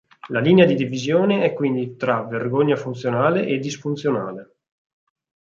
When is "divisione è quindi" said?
0.73-1.95